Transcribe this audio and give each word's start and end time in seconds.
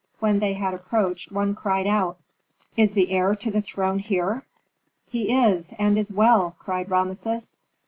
When 0.19 0.39
they 0.39 0.53
had 0.53 0.73
approached 0.73 1.31
one 1.31 1.53
cried 1.53 1.85
out, 1.85 2.17
"Is 2.75 2.93
the 2.93 3.11
heir 3.11 3.35
to 3.35 3.51
the 3.51 3.61
throne 3.61 3.99
here?" 3.99 4.43
"He 5.07 5.31
is, 5.31 5.75
and 5.77 5.95
is 5.95 6.11
well!" 6.11 6.55
cried 6.57 6.89
Rameses. 6.89 7.55